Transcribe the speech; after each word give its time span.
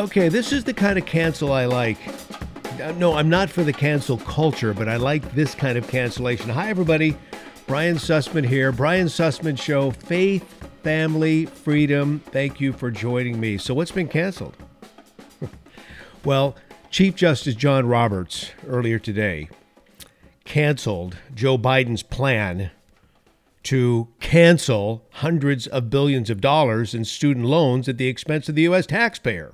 Okay, 0.00 0.30
this 0.30 0.50
is 0.50 0.64
the 0.64 0.72
kind 0.72 0.98
of 0.98 1.04
cancel 1.04 1.52
I 1.52 1.66
like. 1.66 1.98
Uh, 2.80 2.92
No, 2.92 3.12
I'm 3.12 3.28
not 3.28 3.50
for 3.50 3.62
the 3.62 3.72
cancel 3.74 4.16
culture, 4.16 4.72
but 4.72 4.88
I 4.88 4.96
like 4.96 5.34
this 5.34 5.54
kind 5.54 5.76
of 5.76 5.86
cancellation. 5.88 6.48
Hi, 6.48 6.70
everybody. 6.70 7.18
Brian 7.66 7.96
Sussman 7.96 8.46
here. 8.46 8.72
Brian 8.72 9.08
Sussman 9.08 9.60
Show, 9.60 9.90
Faith, 9.90 10.42
Family, 10.82 11.44
Freedom. 11.44 12.22
Thank 12.32 12.62
you 12.62 12.72
for 12.72 12.90
joining 12.90 13.38
me. 13.38 13.58
So, 13.58 13.74
what's 13.74 13.90
been 13.90 14.08
canceled? 14.08 14.56
well, 16.24 16.56
Chief 16.90 17.14
Justice 17.14 17.54
John 17.54 17.86
Roberts 17.86 18.52
earlier 18.66 18.98
today 18.98 19.50
canceled 20.46 21.18
Joe 21.34 21.58
Biden's 21.58 22.02
plan 22.02 22.70
to 23.64 24.08
cancel 24.18 25.04
hundreds 25.10 25.66
of 25.66 25.90
billions 25.90 26.30
of 26.30 26.40
dollars 26.40 26.94
in 26.94 27.04
student 27.04 27.44
loans 27.44 27.86
at 27.86 27.98
the 27.98 28.08
expense 28.08 28.48
of 28.48 28.54
the 28.54 28.62
U.S. 28.62 28.86
taxpayer. 28.86 29.52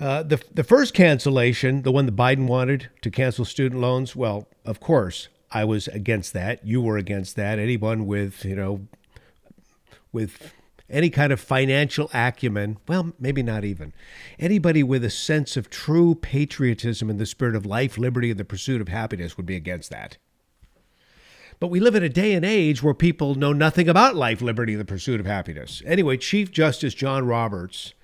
Uh, 0.00 0.22
the 0.22 0.42
the 0.52 0.64
first 0.64 0.94
cancellation, 0.94 1.82
the 1.82 1.92
one 1.92 2.06
that 2.06 2.16
Biden 2.16 2.46
wanted 2.46 2.88
to 3.02 3.10
cancel 3.10 3.44
student 3.44 3.80
loans, 3.80 4.16
well, 4.16 4.48
of 4.64 4.80
course, 4.80 5.28
I 5.50 5.64
was 5.64 5.88
against 5.88 6.32
that. 6.32 6.66
You 6.66 6.80
were 6.80 6.96
against 6.96 7.36
that. 7.36 7.58
Anyone 7.58 8.06
with 8.06 8.44
you 8.44 8.56
know, 8.56 8.86
with 10.12 10.52
any 10.90 11.08
kind 11.08 11.32
of 11.32 11.40
financial 11.40 12.10
acumen, 12.12 12.78
well, 12.86 13.12
maybe 13.18 13.42
not 13.42 13.64
even 13.64 13.92
anybody 14.38 14.82
with 14.82 15.04
a 15.04 15.10
sense 15.10 15.56
of 15.56 15.70
true 15.70 16.14
patriotism 16.14 17.08
and 17.08 17.18
the 17.18 17.26
spirit 17.26 17.56
of 17.56 17.64
life, 17.64 17.96
liberty, 17.96 18.30
and 18.30 18.40
the 18.40 18.44
pursuit 18.44 18.80
of 18.80 18.88
happiness 18.88 19.36
would 19.36 19.46
be 19.46 19.56
against 19.56 19.90
that. 19.90 20.18
But 21.60 21.68
we 21.68 21.78
live 21.78 21.94
in 21.94 22.02
a 22.02 22.08
day 22.08 22.34
and 22.34 22.44
age 22.44 22.82
where 22.82 22.92
people 22.92 23.36
know 23.36 23.52
nothing 23.52 23.88
about 23.88 24.16
life, 24.16 24.42
liberty, 24.42 24.72
and 24.72 24.80
the 24.80 24.84
pursuit 24.84 25.20
of 25.20 25.26
happiness. 25.26 25.80
Anyway, 25.86 26.16
Chief 26.16 26.50
Justice 26.50 26.92
John 26.92 27.24
Roberts 27.24 27.94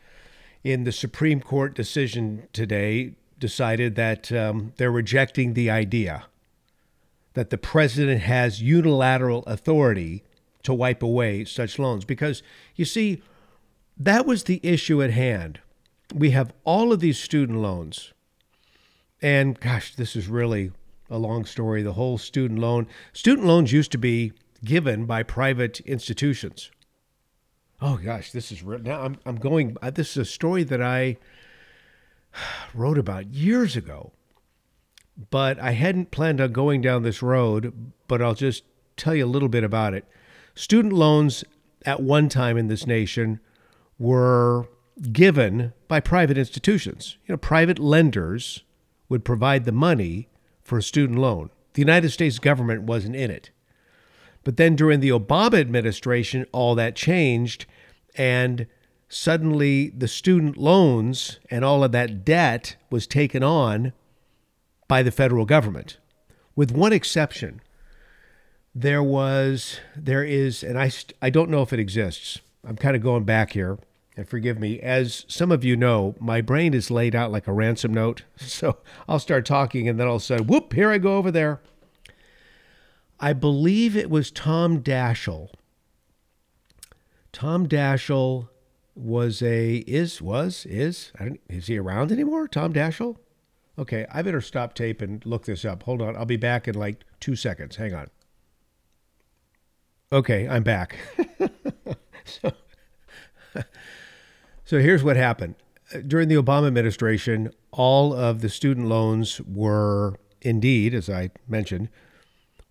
in 0.69 0.85
the 0.85 0.93
Supreme 0.93 1.41
Court 1.41 1.75
decision 1.75 2.47
today 2.53 3.15
decided 3.39 3.95
that 3.95 4.31
um, 4.31 4.75
they're 4.77 4.91
rejecting 4.91 5.55
the 5.55 5.71
idea 5.71 6.27
that 7.33 7.49
the 7.49 7.57
president 7.57 8.21
has 8.21 8.61
unilateral 8.61 9.45
authority 9.47 10.25
to 10.63 10.75
wipe 10.75 11.03
away 11.03 11.47
such 11.47 11.79
loans. 11.79 12.05
Because 12.05 12.43
you 12.77 12.85
see, 12.85 13.23
that 13.97 14.27
was 14.27 14.45
the 14.45 14.61
issue 14.63 15.03
at 15.03 15.11
hand. 15.11 15.61
We 16.15 16.33
have 16.33 16.53
all 16.65 16.93
of 16.93 17.01
these 17.01 17.19
student 17.19 17.61
loans. 17.61 18.13
And 19.23 19.59
gosh, 19.59 19.95
this 19.95 20.15
is 20.15 20.29
really 20.29 20.71
a 21.09 21.17
long 21.17 21.47
story. 21.47 21.83
The 21.83 21.95
whole 21.95 22.19
student 22.19 22.61
loan, 22.61 22.87
student 23.15 23.47
loans 23.47 23.73
used 23.73 23.93
to 23.93 23.99
be 23.99 24.35
given 24.63 25.07
by 25.07 25.23
private 25.23 25.81
institutions. 25.81 26.71
Oh 27.81 27.97
gosh, 27.97 28.33
this 28.33 28.51
is. 28.51 28.63
Now 28.63 29.03
I'm 29.03 29.19
I'm 29.25 29.37
going. 29.37 29.77
uh, 29.83 29.91
This 29.91 30.11
is 30.11 30.17
a 30.17 30.25
story 30.25 30.65
that 30.65 30.83
I 30.83 31.17
wrote 32.75 32.99
about 32.99 33.29
years 33.33 33.77
ago, 33.77 34.13
but 35.31 35.59
I 35.59 35.73
hadn't 35.73 36.11
planned 36.11 36.41
on 36.41 36.53
going 36.53 36.81
down 36.81 37.03
this 37.03 37.23
road. 37.23 37.93
But 38.09 38.21
I'll 38.23 38.35
just 38.35 38.65
tell 38.97 39.15
you 39.15 39.25
a 39.25 39.27
little 39.27 39.49
bit 39.49 39.65
about 39.65 39.95
it. 39.95 40.05
Student 40.55 40.93
loans 40.93 41.45
at 41.87 42.03
one 42.03 42.29
time 42.29 42.57
in 42.57 42.67
this 42.67 42.87
nation 42.87 43.39
were 43.99 44.67
given 45.13 45.73
by 45.87 46.01
private 46.01 46.37
institutions. 46.37 47.17
You 47.27 47.35
know, 47.35 47.37
private 47.39 47.79
lenders 47.79 48.65
would 49.09 49.25
provide 49.25 49.65
the 49.65 49.73
money 49.73 50.29
for 50.63 50.79
a 50.79 50.83
student 50.83 51.19
loan. 51.21 51.51
The 51.75 51.81
United 51.81 52.11
States 52.11 52.41
government 52.41 52.83
wasn't 52.83 53.15
in 53.15 53.31
it. 53.31 53.51
But 54.45 54.57
then 54.57 54.77
during 54.77 55.01
the 55.01 55.11
Obama 55.11 55.61
administration, 55.61 56.47
all 56.53 56.75
that 56.77 56.97
changed, 56.97 57.67
and 58.17 58.67
suddenly 59.09 59.91
the 59.91 60.09
student 60.09 60.57
loans 60.57 61.39
and 61.51 61.65
all 61.65 61.83
of 61.83 61.93
that 61.93 62.25
debt 62.25 62.77
was 62.91 63.07
taken 63.07 63.43
on 63.43 63.93
by 64.87 65.03
the 65.03 65.11
federal 65.11 65.45
government, 65.45 65.99
with 66.57 66.73
one 66.73 66.93
exception. 66.93 67.61
There 68.75 69.03
was, 69.03 69.81
there 69.97 70.25
is, 70.25 70.63
and 70.63 70.79
I, 70.79 70.91
I 71.21 71.31
don't 71.31 71.51
know 71.51 71.63
if 71.63 71.73
it 71.73 71.81
exists. 71.81 72.41
I'm 72.67 72.77
kind 72.77 72.97
of 72.97 73.03
going 73.03 73.25
back 73.25 73.53
here, 73.53 73.79
and 74.17 74.29
forgive 74.29 74.59
me. 74.59 74.81
As 74.81 75.25
some 75.29 75.53
of 75.53 75.65
you 75.65 75.77
know, 75.77 76.15
my 76.21 76.41
brain 76.41 76.75
is 76.75 76.91
laid 76.91 77.15
out 77.15 77.33
like 77.33 77.47
a 77.47 77.53
ransom 77.53 77.93
note. 77.93 78.23
So 78.39 78.79
I'll 79.09 79.19
start 79.19 79.47
talking, 79.47 79.89
and 79.89 79.99
then 79.99 80.07
all 80.07 80.17
of 80.17 80.23
a 80.23 80.25
sudden, 80.25 80.47
whoop, 80.47 80.73
here 80.73 80.91
I 80.91 80.99
go 80.99 81.17
over 81.17 81.31
there. 81.31 81.61
I 83.21 83.33
believe 83.33 83.97
it 83.97 84.11
was 84.11 84.31
Tom 84.31 84.83
Daschle. 84.83 85.51
Tom 87.33 87.69
Daschle 87.69 88.49
was 88.95 89.43
a 89.43 89.77
is 89.87 90.21
was 90.21 90.67
is 90.67 91.13
is 91.49 91.67
he 91.67 91.79
around 91.79 92.11
anymore? 92.13 92.49
Tom 92.49 92.73
Daschle. 92.73 93.17
Okay, 93.79 94.07
I 94.13 94.23
better 94.23 94.41
stop 94.41 94.75
tape 94.75 95.01
and 95.01 95.25
look 95.25 95.45
this 95.45 95.65
up. 95.65 95.85
Hold 95.85 96.03
on, 96.03 96.17
I'll 96.17 96.27
be 96.27 96.37
back 96.37 96.67
in 96.67 96.75
like 96.75 97.05
two 97.21 97.37
seconds. 97.37 97.77
Hang 97.77 97.95
on. 97.95 98.09
Okay, 100.11 100.49
I'm 100.49 100.63
back. 100.63 100.97
so, 102.25 102.53
so 104.65 104.79
here's 104.81 105.05
what 105.05 105.17
happened 105.17 105.55
during 106.07 106.29
the 106.29 106.35
Obama 106.35 106.67
administration. 106.67 107.53
All 107.71 108.13
of 108.13 108.41
the 108.41 108.49
student 108.49 108.89
loans 108.89 109.41
were 109.43 110.17
indeed, 110.41 110.95
as 110.95 111.09
I 111.09 111.31
mentioned, 111.47 111.89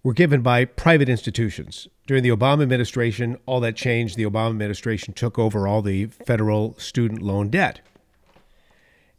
were 0.03 0.13
given 0.13 0.41
by 0.41 0.65
private 0.65 1.09
institutions. 1.09 1.87
During 2.05 2.23
the 2.23 2.29
Obama 2.29 2.63
administration, 2.63 3.37
all 3.45 3.59
that 3.61 3.75
changed. 3.75 4.15
The 4.15 4.25
Obama 4.25 4.51
administration 4.51 5.13
took 5.13 5.37
over 5.37 5.67
all 5.67 5.81
the 5.81 6.05
federal 6.05 6.77
student 6.77 7.21
loan 7.21 7.49
debt. 7.49 7.81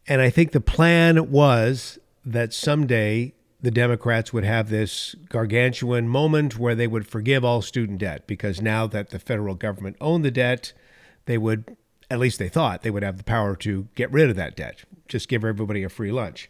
And 0.06 0.22
I 0.22 0.30
think 0.30 0.52
the 0.52 0.60
plan 0.60 1.30
was 1.30 1.98
that 2.24 2.54
someday 2.54 3.34
the 3.60 3.70
Democrats 3.70 4.32
would 4.32 4.44
have 4.44 4.70
this 4.70 5.14
gargantuan 5.28 6.08
moment 6.08 6.58
where 6.58 6.74
they 6.74 6.86
would 6.86 7.06
forgive 7.06 7.44
all 7.44 7.60
student 7.60 7.98
debt 7.98 8.26
because 8.26 8.62
now 8.62 8.86
that 8.86 9.10
the 9.10 9.18
federal 9.18 9.54
government 9.54 9.96
owned 10.00 10.24
the 10.24 10.30
debt, 10.30 10.72
they 11.26 11.36
would, 11.36 11.76
at 12.10 12.20
least 12.20 12.38
they 12.38 12.48
thought, 12.48 12.82
they 12.82 12.90
would 12.90 13.02
have 13.02 13.18
the 13.18 13.24
power 13.24 13.56
to 13.56 13.88
get 13.94 14.12
rid 14.12 14.30
of 14.30 14.36
that 14.36 14.56
debt, 14.56 14.84
just 15.08 15.28
give 15.28 15.44
everybody 15.44 15.82
a 15.82 15.88
free 15.88 16.12
lunch. 16.12 16.48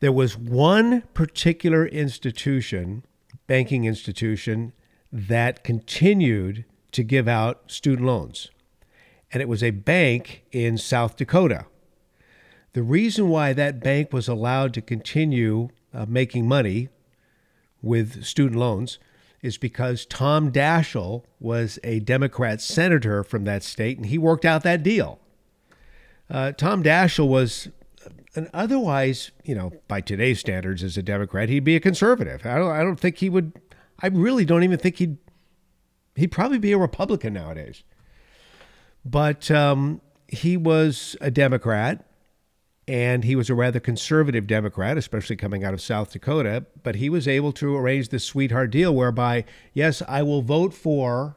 There 0.00 0.12
was 0.12 0.36
one 0.36 1.02
particular 1.12 1.86
institution 1.86 3.04
banking 3.48 3.84
institution 3.84 4.72
that 5.10 5.64
continued 5.64 6.64
to 6.92 7.02
give 7.02 7.26
out 7.26 7.62
student 7.66 8.06
loans. 8.06 8.50
And 9.32 9.42
it 9.42 9.48
was 9.48 9.62
a 9.62 9.70
bank 9.70 10.44
in 10.52 10.78
South 10.78 11.16
Dakota. 11.16 11.66
The 12.74 12.82
reason 12.82 13.28
why 13.28 13.52
that 13.54 13.80
bank 13.80 14.12
was 14.12 14.28
allowed 14.28 14.72
to 14.74 14.80
continue 14.80 15.70
uh, 15.92 16.06
making 16.06 16.46
money 16.46 16.90
with 17.82 18.24
student 18.24 18.60
loans 18.60 18.98
is 19.42 19.56
because 19.56 20.06
Tom 20.06 20.52
Daschle 20.52 21.24
was 21.40 21.78
a 21.82 22.00
Democrat 22.00 22.60
senator 22.60 23.24
from 23.24 23.44
that 23.44 23.62
state 23.62 23.96
and 23.96 24.06
he 24.06 24.18
worked 24.18 24.44
out 24.44 24.62
that 24.62 24.82
deal. 24.82 25.18
Uh, 26.30 26.52
Tom 26.52 26.82
Daschle 26.82 27.28
was 27.28 27.68
an 28.38 28.48
otherwise, 28.54 29.30
you 29.44 29.54
know, 29.54 29.72
by 29.88 30.00
today's 30.00 30.40
standards 30.40 30.82
as 30.82 30.96
a 30.96 31.02
Democrat, 31.02 31.48
he'd 31.48 31.64
be 31.64 31.76
a 31.76 31.80
conservative. 31.80 32.46
I 32.46 32.56
don't 32.56 32.70
I 32.70 32.82
don't 32.82 32.98
think 32.98 33.18
he 33.18 33.28
would 33.28 33.52
I 34.00 34.06
really 34.06 34.44
don't 34.44 34.62
even 34.62 34.78
think 34.78 34.96
he'd 34.96 35.18
he'd 36.16 36.32
probably 36.32 36.58
be 36.58 36.72
a 36.72 36.78
Republican 36.78 37.34
nowadays. 37.34 37.82
But 39.04 39.50
um, 39.50 40.00
he 40.26 40.56
was 40.56 41.16
a 41.20 41.30
Democrat 41.30 42.04
and 42.86 43.24
he 43.24 43.36
was 43.36 43.50
a 43.50 43.54
rather 43.54 43.80
conservative 43.80 44.46
Democrat, 44.46 44.96
especially 44.96 45.36
coming 45.36 45.62
out 45.62 45.74
of 45.74 45.80
South 45.80 46.12
Dakota. 46.12 46.64
But 46.82 46.96
he 46.96 47.10
was 47.10 47.28
able 47.28 47.52
to 47.52 47.76
arrange 47.76 48.08
this 48.08 48.24
sweetheart 48.24 48.70
deal 48.70 48.94
whereby, 48.94 49.44
yes, 49.74 50.02
I 50.08 50.22
will 50.22 50.42
vote 50.42 50.72
for, 50.72 51.36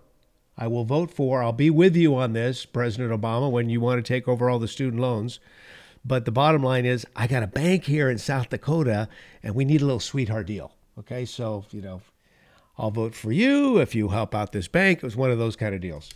I 0.57 0.67
will 0.67 0.85
vote 0.85 1.11
for, 1.11 1.43
I'll 1.43 1.51
be 1.51 1.69
with 1.69 1.95
you 1.95 2.15
on 2.15 2.33
this, 2.33 2.65
President 2.65 3.11
Obama, 3.11 3.51
when 3.51 3.69
you 3.69 3.81
want 3.81 4.03
to 4.03 4.13
take 4.13 4.27
over 4.27 4.49
all 4.49 4.59
the 4.59 4.67
student 4.67 5.01
loans. 5.01 5.39
But 6.03 6.25
the 6.25 6.31
bottom 6.31 6.63
line 6.63 6.85
is, 6.85 7.05
I 7.15 7.27
got 7.27 7.43
a 7.43 7.47
bank 7.47 7.85
here 7.85 8.09
in 8.09 8.17
South 8.17 8.49
Dakota, 8.49 9.07
and 9.43 9.53
we 9.53 9.65
need 9.65 9.81
a 9.81 9.85
little 9.85 9.99
sweetheart 9.99 10.47
deal. 10.47 10.73
Okay, 10.99 11.25
so 11.25 11.65
you 11.71 11.81
know, 11.81 12.01
I'll 12.77 12.91
vote 12.91 13.13
for 13.13 13.31
you 13.31 13.77
if 13.77 13.93
you 13.93 14.09
help 14.09 14.33
out 14.33 14.51
this 14.51 14.67
bank. 14.67 14.99
It 14.99 15.03
was 15.03 15.15
one 15.15 15.31
of 15.31 15.37
those 15.37 15.55
kind 15.55 15.75
of 15.75 15.81
deals. 15.81 16.09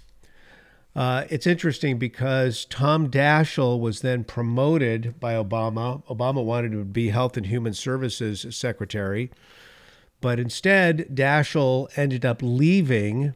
Uh, 0.96 1.26
it's 1.30 1.46
interesting 1.46 2.00
because 2.00 2.66
Tom 2.66 3.12
Daschle 3.12 3.80
was 3.80 4.02
then 4.02 4.24
promoted 4.24 5.20
by 5.20 5.34
Obama. 5.34 6.04
Obama 6.06 6.44
wanted 6.44 6.72
to 6.72 6.86
be 6.86 7.10
Health 7.10 7.36
and 7.36 7.48
Human 7.48 7.74
Services 7.74 8.46
Secretary, 8.56 9.30
but 10.22 10.40
instead, 10.40 11.10
Daschle 11.14 11.90
ended 11.98 12.26
up 12.26 12.40
leaving 12.42 13.36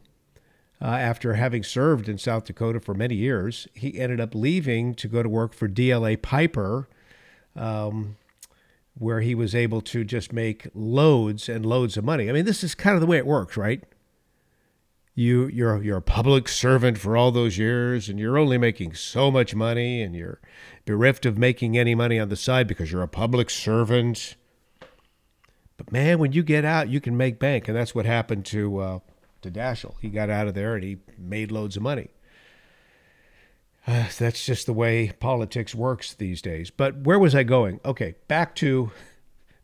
uh, 0.81 0.85
after 0.85 1.33
having 1.33 1.63
served 1.63 2.07
in 2.07 2.17
South 2.17 2.45
Dakota 2.45 2.79
for 2.79 2.93
many 2.93 3.15
years. 3.15 3.67
He 3.73 3.99
ended 3.99 4.19
up 4.19 4.33
leaving 4.33 4.95
to 4.95 5.07
go 5.07 5.23
to 5.23 5.29
work 5.29 5.53
for 5.53 5.67
DLA 5.67 6.21
Piper, 6.21 6.87
um, 7.55 8.17
where 8.97 9.21
he 9.21 9.35
was 9.35 9.55
able 9.55 9.81
to 9.81 10.03
just 10.03 10.33
make 10.33 10.67
loads 10.73 11.49
and 11.49 11.65
loads 11.65 11.97
of 11.97 12.03
money. 12.03 12.29
I 12.29 12.33
mean, 12.33 12.45
this 12.45 12.63
is 12.63 12.75
kind 12.75 12.95
of 12.95 13.01
the 13.01 13.07
way 13.07 13.17
it 13.17 13.25
works, 13.25 13.57
right? 13.57 13.83
you 15.19 15.47
you're 15.47 15.83
you're 15.83 15.97
a 15.97 16.01
public 16.01 16.47
servant 16.47 16.97
for 16.97 17.17
all 17.17 17.29
those 17.29 17.57
years 17.57 18.07
and 18.07 18.17
you're 18.17 18.37
only 18.37 18.57
making 18.57 18.93
so 18.93 19.29
much 19.29 19.53
money 19.53 20.01
and 20.01 20.15
you're 20.15 20.39
bereft 20.85 21.25
of 21.25 21.37
making 21.37 21.77
any 21.77 21.93
money 21.93 22.17
on 22.17 22.29
the 22.29 22.37
side 22.37 22.67
because 22.67 22.89
you're 22.89 23.03
a 23.03 23.07
public 23.07 23.49
servant. 23.49 24.35
But 25.75 25.91
man, 25.91 26.19
when 26.19 26.31
you 26.31 26.41
get 26.41 26.63
out, 26.63 26.87
you 26.87 27.01
can 27.01 27.17
make 27.17 27.37
bank, 27.37 27.67
and 27.67 27.75
that's 27.75 27.93
what 27.93 28.05
happened 28.05 28.45
to 28.47 28.79
uh, 28.79 28.99
to 29.41 29.51
Daschle. 29.51 29.95
He 30.01 30.09
got 30.09 30.29
out 30.29 30.47
of 30.47 30.53
there 30.53 30.75
and 30.75 30.83
he 30.83 30.97
made 31.17 31.51
loads 31.51 31.77
of 31.77 31.83
money. 31.83 32.09
Uh, 33.87 34.05
that's 34.17 34.45
just 34.45 34.65
the 34.65 34.73
way 34.73 35.11
politics 35.19 35.73
works 35.73 36.13
these 36.13 36.41
days. 36.41 36.69
But 36.69 36.97
where 36.97 37.17
was 37.17 37.33
I 37.33 37.43
going? 37.43 37.79
Okay, 37.83 38.15
back 38.27 38.53
to 38.55 38.91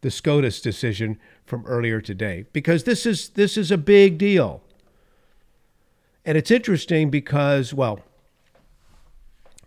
the 0.02 0.10
SCOTUS 0.10 0.62
decision 0.62 1.20
from 1.46 1.66
earlier 1.66 2.02
today 2.02 2.46
because 2.54 2.84
this 2.84 3.06
is 3.06 3.30
this 3.30 3.58
is 3.58 3.72
a 3.72 3.78
big 3.78 4.18
deal. 4.18 4.62
And 6.26 6.38
it's 6.38 6.50
interesting 6.50 7.12
because, 7.12 7.74
well, 7.74 8.00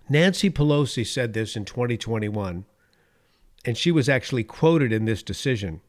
Nancy 0.08 0.50
Pelosi 0.50 1.06
said 1.06 1.34
this 1.34 1.55
in 1.55 1.64
2021, 1.64 2.64
and 3.64 3.76
she 3.76 3.93
was 3.93 4.08
actually 4.08 4.43
quoted 4.43 4.93
in 4.93 5.05
this 5.05 5.22
decision. 5.22 5.81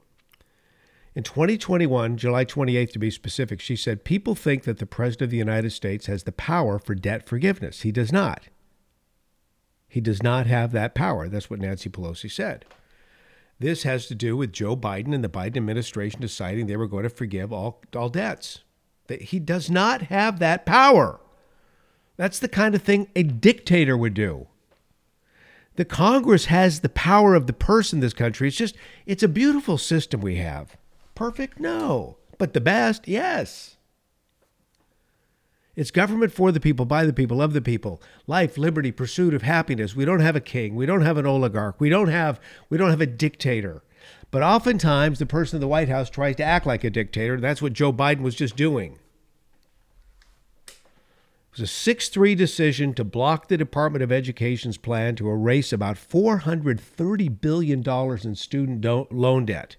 In 1.20 1.24
2021, 1.24 2.16
July 2.16 2.46
28th 2.46 2.94
to 2.94 2.98
be 2.98 3.12
specific, 3.12 3.60
she 3.60 3.76
said, 3.76 4.06
People 4.06 4.36
think 4.36 4.64
that 4.64 4.78
the 4.78 4.86
President 4.86 5.24
of 5.24 5.32
the 5.32 5.36
United 5.36 5.72
States 5.72 6.06
has 6.06 6.24
the 6.24 6.32
power 6.32 6.80
for 6.80 6.96
debt 6.96 7.28
forgiveness. 7.28 7.82
He 7.82 7.92
does 7.92 8.14
not. 8.14 8.44
He 9.90 10.00
does 10.00 10.24
not 10.24 10.48
have 10.48 10.72
that 10.72 10.96
power. 10.96 11.28
That's 11.28 11.50
what 11.50 11.60
Nancy 11.60 11.90
Pelosi 11.90 12.32
said. 12.32 12.64
This 13.60 13.84
has 13.84 14.08
to 14.08 14.16
do 14.16 14.38
with 14.38 14.54
Joe 14.54 14.78
Biden 14.78 15.14
and 15.14 15.22
the 15.22 15.28
Biden 15.28 15.58
administration 15.58 16.22
deciding 16.22 16.68
they 16.68 16.78
were 16.78 16.88
going 16.88 17.04
to 17.04 17.10
forgive 17.10 17.52
all, 17.52 17.82
all 17.94 18.08
debts. 18.08 18.60
He 19.20 19.40
does 19.40 19.70
not 19.70 20.04
have 20.04 20.40
that 20.40 20.66
power. 20.66 21.20
That's 22.16 22.40
the 22.40 22.48
kind 22.48 22.76
of 22.76 22.82
thing 22.82 23.10
a 23.14 23.24
dictator 23.24 23.98
would 23.98 24.14
do. 24.14 24.48
The 25.76 25.84
Congress 25.84 26.46
has 26.46 26.80
the 26.80 26.88
power 26.88 27.36
of 27.36 27.46
the 27.46 27.52
purse 27.52 27.92
in 27.92 28.00
this 28.00 28.14
country. 28.14 28.48
It's 28.48 28.56
just, 28.56 28.78
it's 29.06 29.22
a 29.22 29.28
beautiful 29.28 29.78
system 29.78 30.22
we 30.22 30.38
have. 30.38 30.78
Perfect? 31.20 31.60
No. 31.60 32.16
But 32.38 32.54
the 32.54 32.62
best? 32.62 33.06
Yes. 33.06 33.76
It's 35.76 35.92
government 35.92 36.32
for 36.32 36.54
the 36.54 36.62
people, 36.62 36.86
by 36.86 37.06
the 37.06 37.12
people, 37.12 37.42
of 37.42 37.52
the 37.52 37.62
people. 37.62 38.02
Life, 38.26 38.58
liberty, 38.58 38.94
pursuit 38.94 39.34
of 39.34 39.42
happiness. 39.42 39.98
We 39.98 40.06
don't 40.06 40.22
have 40.22 40.38
a 40.38 40.40
king. 40.40 40.76
We 40.76 40.86
don't 40.86 41.02
have 41.02 41.18
an 41.18 41.26
oligarch. 41.26 41.82
We 41.82 41.90
don't 41.90 42.08
have 42.08 42.40
we 42.70 42.78
don't 42.78 42.90
have 42.90 43.02
a 43.02 43.06
dictator. 43.06 43.84
But 44.32 44.44
oftentimes, 44.44 45.20
the 45.20 45.26
person 45.26 45.58
in 45.58 45.62
the 45.62 45.68
White 45.68 45.90
House 45.90 46.10
tries 46.10 46.38
to 46.38 46.46
act 46.46 46.66
like 46.66 46.86
a 46.86 46.90
dictator. 46.90 47.34
and 47.34 47.44
That's 47.44 47.62
what 47.62 47.74
Joe 47.74 47.92
Biden 47.92 48.22
was 48.22 48.36
just 48.36 48.56
doing. 48.56 48.98
It 50.68 50.74
was 51.52 51.60
a 51.60 51.68
6 51.68 52.08
3 52.08 52.34
decision 52.34 52.94
to 52.94 53.04
block 53.04 53.50
the 53.50 53.58
Department 53.58 54.04
of 54.04 54.12
Education's 54.14 54.78
plan 54.78 55.18
to 55.18 55.30
erase 55.30 55.74
about 55.74 55.98
$430 55.98 57.42
billion 57.42 57.84
in 58.24 58.36
student 58.36 59.12
loan 59.12 59.46
debt. 59.46 59.76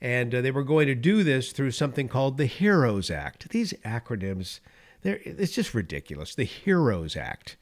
And 0.00 0.34
uh, 0.34 0.40
they 0.40 0.50
were 0.50 0.64
going 0.64 0.86
to 0.86 0.94
do 0.94 1.24
this 1.24 1.52
through 1.52 1.72
something 1.72 2.08
called 2.08 2.36
the 2.36 2.46
HEROES 2.46 3.10
Act. 3.10 3.50
These 3.50 3.72
acronyms, 3.84 4.60
it's 5.02 5.52
just 5.52 5.74
ridiculous. 5.74 6.34
The 6.34 6.44
HEROES 6.44 7.16
Act. 7.16 7.56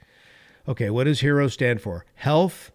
Okay, 0.68 0.90
what 0.90 1.04
does 1.04 1.20
HEROES 1.20 1.54
stand 1.54 1.80
for? 1.80 2.04
Health 2.16 2.72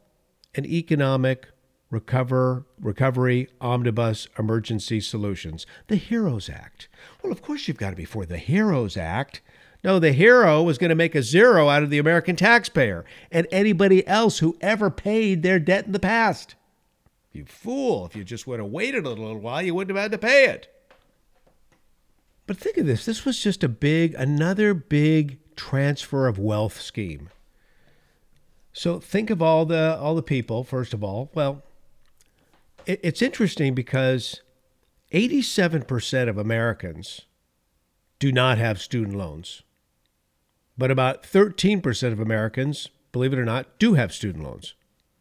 and 0.55 0.65
Economic 0.65 1.47
Recover, 1.89 2.65
Recovery 2.79 3.49
Omnibus 3.59 4.29
Emergency 4.39 5.01
Solutions, 5.01 5.65
the 5.87 5.97
HEROES 5.97 6.49
Act. 6.49 6.87
Well, 7.21 7.33
of 7.33 7.41
course, 7.41 7.67
you've 7.67 7.77
got 7.77 7.89
to 7.89 7.95
be 7.97 8.05
for 8.05 8.25
the 8.25 8.37
HEROES 8.37 8.95
Act. 8.95 9.41
No, 9.83 9.99
the 9.99 10.13
hero 10.13 10.61
was 10.63 10.77
going 10.77 10.89
to 10.89 10.95
make 10.95 11.15
a 11.15 11.23
zero 11.23 11.67
out 11.67 11.83
of 11.83 11.89
the 11.89 11.97
American 11.97 12.35
taxpayer 12.35 13.03
and 13.31 13.47
anybody 13.51 14.07
else 14.07 14.39
who 14.39 14.57
ever 14.61 14.89
paid 14.89 15.43
their 15.43 15.59
debt 15.59 15.85
in 15.85 15.91
the 15.91 15.99
past. 15.99 16.55
You 17.31 17.45
fool, 17.45 18.05
if 18.05 18.15
you 18.15 18.23
just 18.23 18.45
would 18.47 18.59
have 18.59 18.69
waited 18.69 19.05
a 19.05 19.09
little 19.09 19.37
while, 19.37 19.61
you 19.61 19.73
wouldn't 19.73 19.95
have 19.95 20.03
had 20.03 20.11
to 20.11 20.17
pay 20.17 20.45
it. 20.45 20.67
But 22.45 22.57
think 22.57 22.77
of 22.77 22.85
this 22.85 23.05
this 23.05 23.23
was 23.23 23.41
just 23.41 23.63
a 23.63 23.69
big, 23.69 24.13
another 24.15 24.73
big 24.73 25.39
transfer 25.55 26.27
of 26.27 26.37
wealth 26.37 26.81
scheme. 26.81 27.29
So 28.73 28.99
think 28.99 29.29
of 29.29 29.41
all 29.41 29.65
the 29.65 29.97
all 29.97 30.15
the 30.15 30.23
people, 30.23 30.63
first 30.63 30.93
of 30.93 31.03
all. 31.03 31.29
Well, 31.33 31.63
it, 32.85 32.99
it's 33.03 33.21
interesting 33.21 33.73
because 33.73 34.41
87% 35.11 36.29
of 36.29 36.37
Americans 36.37 37.21
do 38.19 38.31
not 38.31 38.57
have 38.57 38.81
student 38.81 39.15
loans. 39.17 39.63
But 40.77 40.89
about 40.89 41.23
13% 41.23 42.11
of 42.11 42.19
Americans, 42.19 42.89
believe 43.11 43.33
it 43.33 43.39
or 43.39 43.45
not, 43.45 43.77
do 43.77 43.95
have 43.95 44.13
student 44.13 44.43
loans. 44.43 44.73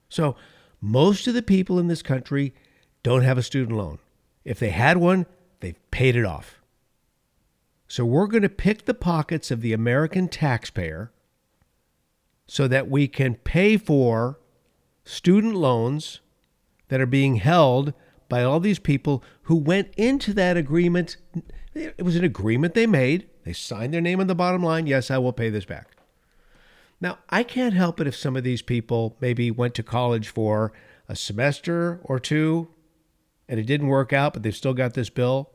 So 0.09 0.37
most 0.81 1.27
of 1.27 1.35
the 1.35 1.43
people 1.43 1.79
in 1.79 1.89
this 1.89 2.03
country 2.03 2.55
don't 3.03 3.23
have 3.23 3.39
a 3.39 3.43
student 3.43 3.77
loan. 3.77 3.99
If 4.45 4.59
they 4.59 4.71
had 4.71 4.97
one, 4.97 5.27
they've 5.61 5.79
paid 5.91 6.17
it 6.17 6.25
off. 6.25 6.61
So 7.89 8.05
we're 8.05 8.27
going 8.27 8.43
to 8.43 8.49
pick 8.49 8.85
the 8.85 8.95
pockets 8.95 9.51
of 9.51 9.63
the 9.63 9.73
American 9.73 10.29
taxpayer 10.29 11.11
so 12.47 12.69
that 12.69 12.89
we 12.89 13.09
can 13.09 13.35
pay 13.35 13.77
for 13.77 14.39
student 15.05 15.55
loans 15.55 16.21
that 16.89 17.01
are 17.01 17.07
being 17.07 17.37
held 17.37 17.93
by 18.29 18.43
all 18.45 18.61
these 18.61 18.79
people 18.79 19.23
who 19.43 19.57
went 19.57 19.93
into 19.97 20.33
that 20.35 20.57
agreement. 20.57 21.17
It 21.75 22.03
was 22.05 22.17
an 22.17 22.25
agreement 22.25 22.75
they 22.75 22.87
made. 22.87 23.29
They 23.45 23.53
signed 23.53 23.93
their 23.93 24.01
name 24.01 24.21
on 24.21 24.27
the 24.29 24.35
bottom 24.35 24.63
line. 24.63 24.87
Yes, 24.87 25.11
I 25.11 25.19
will 25.19 25.33
pay 25.33 25.51
this 25.51 25.65
back. 25.65 25.97
Now, 27.01 27.19
I 27.31 27.43
can't 27.43 27.75
help 27.75 28.01
it 28.01 28.07
if 28.07 28.15
some 28.15 28.37
of 28.37 28.45
these 28.45 28.61
people 28.61 29.17
maybe 29.21 29.51
went 29.51 29.75
to 29.77 29.83
college 29.83 30.29
for 30.29 30.73
a 31.09 31.17
semester 31.17 32.01
or 32.05 32.21
two 32.21 32.69
and 33.49 33.59
it 33.59 33.65
didn't 33.65 33.89
work 33.89 34.13
out, 34.13 34.35
but 34.35 34.43
they've 34.43 34.55
still 34.55 34.75
got 34.75 34.95
this 34.95 35.11
bill. 35.11 35.51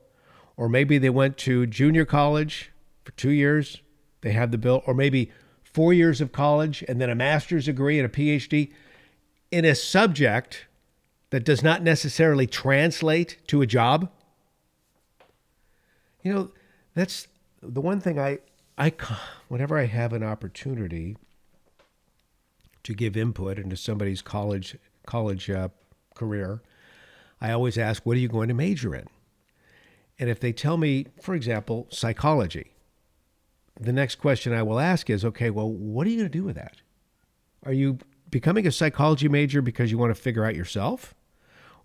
Or 0.57 0.67
maybe 0.67 0.97
they 0.97 1.09
went 1.09 1.37
to 1.39 1.65
junior 1.67 2.03
college 2.05 2.71
for 3.03 3.11
two 3.11 3.29
years, 3.29 3.81
they 4.21 4.31
have 4.31 4.51
the 4.51 4.57
bill. 4.57 4.81
Or 4.87 4.93
maybe 4.93 5.31
four 5.63 5.93
years 5.93 6.19
of 6.19 6.31
college 6.31 6.83
and 6.87 6.99
then 6.99 7.09
a 7.09 7.15
master's 7.15 7.65
degree 7.65 7.99
and 7.99 8.05
a 8.05 8.09
PhD 8.09 8.71
in 9.51 9.65
a 9.65 9.75
subject 9.75 10.65
that 11.29 11.45
does 11.45 11.61
not 11.61 11.83
necessarily 11.83 12.47
translate 12.47 13.37
to 13.47 13.61
a 13.61 13.67
job. 13.67 14.09
You 16.23 16.33
know, 16.33 16.51
that's 16.95 17.27
the 17.61 17.81
one 17.81 17.99
thing 17.99 18.19
I, 18.19 18.39
I, 18.77 18.93
whenever 19.47 19.77
I 19.77 19.85
have 19.85 20.11
an 20.11 20.23
opportunity 20.23 21.17
to 22.85 22.93
give 22.93 23.17
input 23.17 23.57
into 23.57 23.75
somebody's 23.75 24.21
college 24.21 24.77
college 25.05 25.49
uh, 25.49 25.69
career, 26.13 26.61
I 27.41 27.51
always 27.51 27.77
ask, 27.77 28.05
"What 28.05 28.15
are 28.15 28.21
you 28.21 28.29
going 28.29 28.47
to 28.47 28.53
major 28.53 28.95
in?" 28.95 29.07
And 30.17 30.29
if 30.29 30.39
they 30.39 30.53
tell 30.53 30.77
me, 30.77 31.07
for 31.21 31.35
example, 31.35 31.87
psychology, 31.89 32.71
the 33.79 33.91
next 33.91 34.15
question 34.15 34.53
I 34.53 34.63
will 34.63 34.79
ask 34.79 35.09
is, 35.09 35.25
"Okay, 35.25 35.49
well, 35.49 35.69
what 35.69 36.07
are 36.07 36.09
you 36.11 36.17
going 36.17 36.31
to 36.31 36.37
do 36.37 36.43
with 36.45 36.55
that? 36.55 36.77
Are 37.63 37.73
you 37.73 37.97
becoming 38.29 38.65
a 38.67 38.71
psychology 38.71 39.27
major 39.27 39.61
because 39.61 39.91
you 39.91 39.97
want 39.97 40.15
to 40.15 40.21
figure 40.21 40.45
out 40.45 40.55
yourself?" 40.55 41.13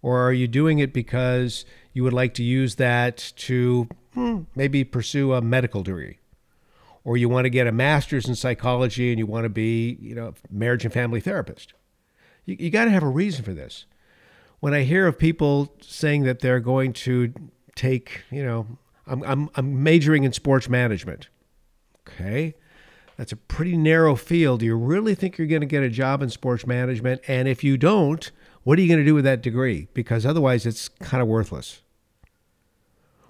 Or 0.03 0.21
are 0.21 0.33
you 0.33 0.49
doing 0.49 0.79
it 0.79 0.95
because 0.95 1.67
you 1.93 2.03
would 2.05 2.15
like 2.15 2.33
to 2.35 2.43
use 2.43 2.77
that 2.77 3.33
to 3.37 3.87
hmm, 4.15 4.43
maybe 4.55 4.83
pursue 4.83 5.35
a 5.35 5.43
medical 5.43 5.83
degree? 5.83 6.20
Or 7.05 7.17
you 7.17 7.29
want 7.29 7.45
to 7.47 7.51
get 7.51 7.67
a 7.67 7.73
master's 7.73 8.29
in 8.29 8.35
psychology 8.35 9.11
and 9.11 9.19
you 9.19 9.27
want 9.27 9.45
to 9.45 9.49
be, 9.49 9.99
you 10.01 10.15
know, 10.15 10.35
marriage 10.51 10.85
and 10.85 10.93
family 10.93 11.21
therapist. 11.21 11.73
You, 12.45 12.57
you 12.59 12.71
got 12.71 12.85
to 12.85 12.91
have 12.91 13.03
a 13.03 13.09
reason 13.09 13.45
for 13.45 13.55
this. 13.55 13.87
When 14.61 14.75
I 14.75 14.83
hear 14.83 15.07
of 15.07 15.19
people 15.19 15.75
saying 15.81 16.25
that 16.25 16.41
they're 16.41 16.61
going 16.61 16.93
to 16.93 17.33
take, 17.75 18.23
you 18.31 18.45
know, 18.45 18.67
I'm, 19.07 19.23
I'm, 19.23 19.51
I'm 19.55 19.83
majoring 19.83 20.25
in 20.25 20.33
sports 20.33 20.69
management. 20.69 21.29
Okay. 22.07 22.55
That's 23.17 23.33
a 23.33 23.37
pretty 23.37 23.77
narrow 23.77 24.17
field. 24.17 24.61
Do 24.61 24.67
you 24.67 24.77
really 24.77 25.15
think 25.15 25.37
you're 25.37 25.47
going 25.47 25.61
to 25.61 25.67
get 25.67 25.83
a 25.83 25.91
job 25.91 26.23
in 26.23 26.31
sports 26.31 26.67
management? 26.67 27.21
And 27.29 27.49
if 27.49 27.63
you 27.63 27.77
don't, 27.77 28.31
what 28.63 28.79
are 28.79 28.83
you 28.83 28.89
going 28.89 29.01
to 29.01 29.05
do 29.05 29.15
with 29.15 29.25
that 29.25 29.43
degree? 29.43 29.89
Because 29.95 30.25
otherwise, 30.25 30.67
it's 30.67 30.89
kind 30.89 31.23
of 31.23 31.29
worthless. 31.29 31.83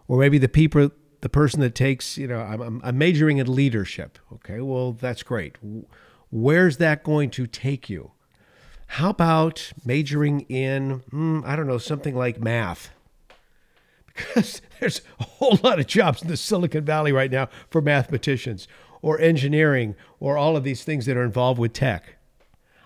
Or 0.07 0.19
maybe 0.19 0.39
the 0.39 0.49
people 0.49 0.91
the 1.21 1.29
person 1.29 1.61
that 1.61 1.75
takes, 1.75 2.17
you 2.17 2.27
know, 2.27 2.41
I'm, 2.41 2.81
I'm 2.83 2.99
majoring 2.99 3.39
in 3.39 3.53
leadership. 3.53 4.19
Okay, 4.33 4.61
well, 4.61 4.93
that's 4.93 5.23
great. 5.23 5.57
Where's 6.31 6.79
that 6.79 7.03
going 7.03 7.31
to 7.31 7.47
take 7.47 7.91
you? 7.91 8.13
How 8.87 9.11
about 9.11 9.73
majoring 9.85 10.41
in, 10.43 11.03
hmm, 11.11 11.43
I 11.45 11.57
don't 11.57 11.67
know, 11.67 11.79
something 11.79 12.15
like 12.15 12.41
math? 12.41 12.91
Because 14.13 14.61
there's 14.81 15.01
a 15.19 15.25
whole 15.25 15.59
lot 15.63 15.79
of 15.79 15.87
jobs 15.87 16.21
in 16.21 16.29
the 16.29 16.37
Silicon 16.37 16.85
Valley 16.85 17.11
right 17.11 17.31
now 17.31 17.49
for 17.71 17.81
mathematicians 17.81 18.69
or 19.01 19.19
engineering 19.19 19.95
or 20.19 20.37
all 20.37 20.57
of 20.57 20.65
these 20.65 20.85
things 20.85 21.07
that 21.07 21.17
are 21.17 21.23
involved 21.23 21.59
with 21.59 21.73
tech. 21.73 22.17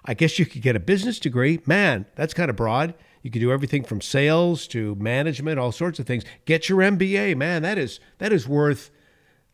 I 0.05 0.15
guess 0.15 0.39
you 0.39 0.47
could 0.47 0.63
get 0.63 0.77
a 0.77 0.81
business 0.81 1.19
degree. 1.19 1.61
Man, 1.67 2.07
that's 2.15 2.35
kind 2.35 2.51
of 2.51 2.57
broad. 2.57 2.95
You 3.25 3.31
can 3.31 3.41
do 3.41 3.51
everything 3.51 3.85
from 3.85 4.03
sales 4.03 4.69
to 4.69 4.95
management, 4.97 5.59
all 5.59 5.73
sorts 5.73 5.99
of 5.99 6.07
things. 6.07 6.25
Get 6.45 6.69
your 6.69 6.81
MBA, 6.81 7.35
man. 7.39 7.63
That 7.63 7.79
is 7.79 7.99
that 8.19 8.33
is 8.33 8.47
worth 8.47 8.91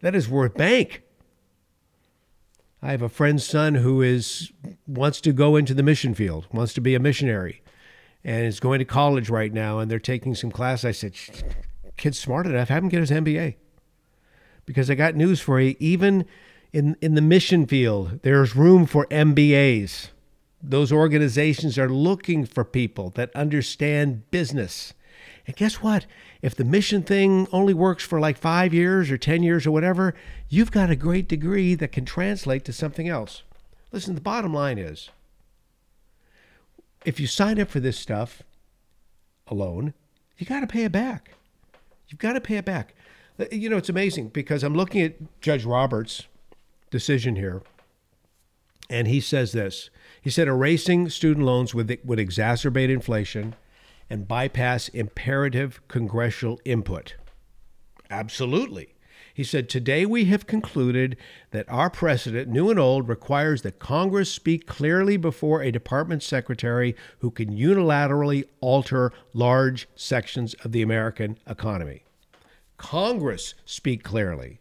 That 0.01 0.17
is 0.17 0.29
worth 0.29 0.55
bank. 0.55 1.03
I 2.83 2.91
have 2.91 3.03
a 3.03 3.09
friend's 3.09 3.47
son 3.47 3.77
who 3.77 4.03
is 4.03 4.51
wants 4.89 5.21
to 5.21 5.33
go 5.33 5.55
into 5.55 5.73
the 5.73 5.85
mission 5.85 6.15
field, 6.15 6.49
wants 6.53 6.75
to 6.75 6.81
be 6.81 6.97
a 6.97 6.99
missionary, 6.99 7.63
and 8.25 8.45
is 8.45 8.59
going 8.59 8.81
to 8.81 8.85
college 8.85 9.31
right 9.31 9.53
now. 9.53 9.79
And 9.79 9.89
they're 9.89 10.01
taking 10.01 10.35
some 10.35 10.51
class. 10.51 10.85
I 10.85 10.91
said, 10.91 11.15
"Kid's 11.97 12.19
smart 12.19 12.47
enough. 12.47 12.71
Have 12.71 12.83
him 12.83 12.89
get 12.89 13.01
his 13.01 13.13
MBA." 13.13 13.55
Because 14.67 14.91
I 14.91 14.97
got 14.97 15.15
news 15.15 15.41
for 15.41 15.61
you. 15.61 15.77
Even 15.79 16.25
in 16.73 16.97
in 17.01 17.15
the 17.15 17.23
mission 17.23 17.67
field, 17.67 18.21
there's 18.23 18.57
room 18.57 18.85
for 18.85 19.07
MBAs. 19.13 20.09
Those 20.63 20.93
organizations 20.93 21.79
are 21.79 21.89
looking 21.89 22.45
for 22.45 22.65
people 22.65 23.11
that 23.11 23.35
understand 23.35 24.31
business. 24.31 24.93
And 25.47 25.57
guess 25.57 25.77
what? 25.77 26.07
If 26.43 26.55
the 26.55 26.65
mission 26.65 27.03
thing 27.03 27.49
only 27.53 27.75
works 27.75 28.05
for 28.05 28.21
like 28.21 28.37
five 28.37 28.75
years 28.75 29.11
or 29.11 29.19
10 29.19 29.43
years 29.43 29.67
or 29.67 29.71
whatever, 29.71 30.15
you've 30.49 30.71
got 30.71 30.91
a 30.91 30.97
great 30.97 31.29
degree 31.29 31.75
that 31.75 31.93
can 31.93 32.05
translate 32.05 32.65
to 32.67 32.73
something 32.73 33.09
else. 33.09 33.43
Listen, 33.93 34.15
the 34.15 34.21
bottom 34.21 34.55
line 34.55 34.79
is 34.79 35.11
if 37.05 37.19
you 37.19 37.27
sign 37.27 37.59
up 37.59 37.69
for 37.69 37.81
this 37.81 37.99
stuff 37.99 38.43
alone, 39.47 39.95
you 40.39 40.47
got 40.47 40.61
to 40.61 40.67
pay 40.67 40.85
it 40.85 40.93
back. 40.93 41.33
You've 42.09 42.21
got 42.21 42.35
to 42.35 42.41
pay 42.41 42.57
it 42.57 42.65
back. 42.65 42.95
Uh, 43.39 43.45
you 43.51 43.69
know, 43.69 43.77
it's 43.77 43.89
amazing 43.89 44.29
because 44.29 44.63
I'm 44.63 44.75
looking 44.75 45.03
at 45.03 45.41
Judge 45.41 45.65
Roberts' 45.65 46.27
decision 46.91 47.37
here, 47.37 47.63
and 48.89 49.09
he 49.09 49.21
says 49.21 49.53
this. 49.53 49.91
He 50.21 50.31
said 50.31 50.49
erasing 50.49 51.09
student 51.09 51.47
loans 51.47 51.75
would, 51.75 51.99
would 52.05 52.19
exacerbate 52.19 52.91
inflation 52.91 53.55
and 54.11 54.29
bypass 54.29 54.89
imperative 54.89 55.81
congressional 55.89 56.61
input. 56.65 57.15
Absolutely. 58.11 58.95
He 59.33 59.45
said, 59.45 59.69
Today 59.69 60.05
we 60.05 60.27
have 60.27 60.47
concluded 60.47 61.17
that 61.53 61.65
our 61.69 61.89
precedent, 61.89 62.49
new 62.49 62.69
and 62.69 62.79
old, 62.79 63.09
requires 63.09 63.63
that 63.63 63.79
Congress 63.79 64.31
speak 64.31 64.67
clearly 64.67 65.17
before 65.17 65.63
a 65.63 65.71
department 65.71 66.23
secretary 66.23 66.95
who 67.21 67.31
can 67.31 67.57
unilaterally 67.57 68.45
alter 68.61 69.13
large 69.33 69.89
sections 69.95 70.55
of 70.65 70.73
the 70.73 70.83
American 70.83 71.39
economy. 71.47 72.03
Congress 72.77 73.55
speak 73.65 74.03
clearly 74.03 74.61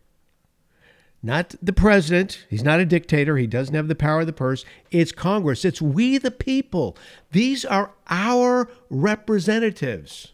not 1.22 1.56
the 1.62 1.74
president. 1.74 2.46
He's 2.50 2.64
not 2.64 2.80
a 2.80 2.86
dictator. 2.86 3.38
He 3.38 3.48
doesn't 3.48 3.76
have 3.76 3.88
the 3.88 3.96
power 3.96 4.22
of 4.22 4.28
the 4.28 4.34
purse. 4.34 4.64
It's 4.90 5.12
Congress. 5.12 5.66
It's 5.66 5.82
we, 5.82 6.18
the 6.18 6.32
people. 6.32 6.96
These 7.32 7.66
are 7.66 7.92
our 8.10 8.70
representatives. 8.90 10.34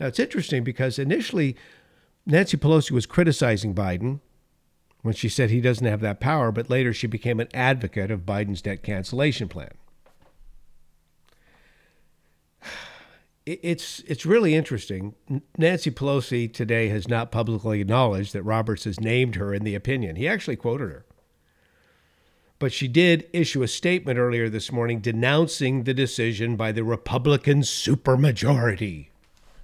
Now, 0.00 0.06
it's 0.06 0.18
interesting 0.18 0.64
because 0.64 0.98
initially 0.98 1.56
Nancy 2.24 2.56
Pelosi 2.56 2.92
was 2.92 3.06
criticizing 3.06 3.74
Biden 3.74 4.20
when 5.02 5.14
she 5.14 5.28
said 5.28 5.50
he 5.50 5.60
doesn't 5.60 5.86
have 5.86 6.00
that 6.00 6.20
power, 6.20 6.50
but 6.50 6.70
later 6.70 6.92
she 6.92 7.06
became 7.06 7.40
an 7.40 7.48
advocate 7.52 8.10
of 8.10 8.26
Biden's 8.26 8.62
debt 8.62 8.82
cancellation 8.82 9.48
plan. 9.48 9.72
It's 13.48 14.00
it's 14.06 14.26
really 14.26 14.54
interesting. 14.54 15.14
Nancy 15.56 15.90
Pelosi 15.90 16.52
today 16.52 16.88
has 16.88 17.08
not 17.08 17.30
publicly 17.30 17.80
acknowledged 17.80 18.32
that 18.32 18.42
Roberts 18.42 18.84
has 18.84 19.00
named 19.00 19.36
her 19.36 19.54
in 19.54 19.64
the 19.64 19.74
opinion. 19.74 20.16
He 20.16 20.28
actually 20.28 20.56
quoted 20.56 20.90
her. 20.90 21.04
But 22.58 22.72
she 22.72 22.88
did 22.88 23.28
issue 23.32 23.62
a 23.62 23.68
statement 23.68 24.18
earlier 24.18 24.48
this 24.48 24.72
morning 24.72 25.00
denouncing 25.00 25.84
the 25.84 25.94
decision 25.94 26.56
by 26.56 26.72
the 26.72 26.82
Republican 26.82 27.60
supermajority. 27.60 29.08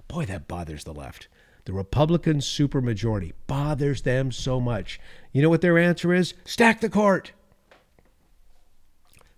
Boy, 0.07 0.25
that 0.25 0.47
bothers 0.47 0.85
the 0.85 0.93
left. 0.93 1.27
The 1.65 1.73
Republican 1.73 2.37
supermajority 2.37 3.33
bothers 3.47 4.03
them 4.03 4.31
so 4.31 4.59
much. 4.61 4.99
You 5.33 5.41
know 5.41 5.49
what 5.49 5.61
their 5.61 5.77
answer 5.77 6.13
is? 6.13 6.33
Stack 6.45 6.79
the 6.79 6.89
court. 6.89 7.33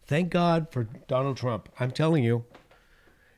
Thank 0.06 0.30
God 0.30 0.68
for 0.72 0.88
Donald 1.08 1.38
Trump. 1.38 1.68
I'm 1.80 1.92
telling 1.92 2.24
you, 2.24 2.46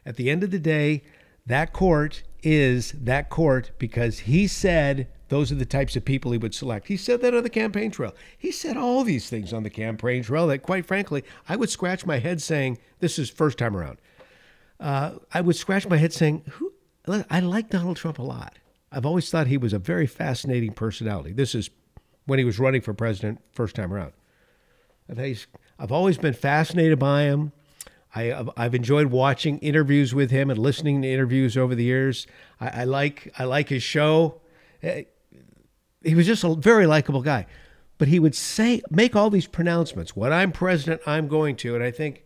at 0.10 0.16
the 0.16 0.32
end 0.32 0.44
of 0.44 0.50
the 0.50 0.60
day, 0.60 1.04
that 1.46 1.72
court 1.72 2.24
is 2.42 2.94
that 2.94 3.30
court 3.30 3.70
because 3.78 4.20
he 4.20 4.48
said 4.48 5.08
those 5.28 5.52
are 5.52 5.56
the 5.56 5.66
types 5.66 5.96
of 5.96 6.04
people 6.04 6.32
he 6.32 6.38
would 6.40 6.56
select. 6.56 6.88
He 6.88 6.98
said 6.98 7.22
that 7.22 7.36
on 7.36 7.44
the 7.44 7.50
campaign 7.50 7.92
trail. 7.92 8.16
He 8.36 8.52
said 8.52 8.76
all 8.76 9.04
these 9.04 9.30
things 9.30 9.54
on 9.54 9.62
the 9.62 9.70
campaign 9.70 10.24
trail 10.24 10.48
that, 10.48 10.64
quite 10.64 10.88
frankly, 10.88 11.24
I 11.48 11.56
would 11.56 11.70
scratch 11.70 12.08
my 12.08 12.18
head 12.18 12.42
saying, 12.42 12.80
This 13.00 13.20
is 13.20 13.30
first 13.30 13.60
time 13.60 13.78
around. 13.78 14.00
Uh, 14.80 15.20
I 15.32 15.42
would 15.42 15.56
scratch 15.56 15.88
my 15.88 15.98
head 15.98 16.12
saying, 16.12 16.44
Who? 16.54 16.74
I 17.30 17.40
like 17.40 17.70
Donald 17.70 17.98
Trump 17.98 18.18
a 18.18 18.24
lot. 18.24 18.58
I've 18.92 19.06
always 19.06 19.30
thought 19.30 19.46
he 19.46 19.58
was 19.58 19.74
a 19.74 19.80
very 19.80 20.08
fascinating 20.08 20.74
personality. 20.74 21.34
This 21.34 21.54
is 21.54 21.70
when 22.26 22.40
he 22.40 22.46
was 22.46 22.58
running 22.58 22.82
for 22.82 22.96
president 22.96 23.42
first 23.52 23.76
time 23.76 23.94
around. 23.94 24.14
I've, 25.08 25.48
I've 25.78 25.92
always 25.92 26.18
been 26.18 26.34
fascinated 26.34 26.98
by 26.98 27.24
him. 27.24 27.52
I, 28.16 28.46
I've 28.58 28.74
enjoyed 28.74 29.08
watching 29.08 29.60
interviews 29.60 30.16
with 30.16 30.32
him 30.32 30.50
and 30.50 30.60
listening 30.60 31.02
to 31.04 31.08
interviews 31.08 31.56
over 31.56 31.76
the 31.76 31.84
years. 31.84 32.26
I, 32.60 32.82
I 32.82 32.84
like 32.86 33.32
I 33.38 33.44
like 33.44 33.70
his 33.70 33.84
show. 33.84 34.42
Eh, 34.82 35.04
he 36.04 36.16
was 36.16 36.26
just 36.26 36.44
a 36.44 36.56
very 36.56 36.88
likable 36.88 37.22
guy, 37.22 37.46
but 37.98 38.08
he 38.08 38.20
would 38.20 38.36
say 38.36 38.82
make 38.90 39.16
all 39.16 39.30
these 39.30 39.48
pronouncements. 39.48 40.16
When 40.16 40.34
I'm 40.34 40.52
president, 40.52 41.02
I'm 41.06 41.28
going 41.28 41.56
to, 41.58 41.76
and 41.76 41.84
I 41.84 41.92
think 41.92 42.24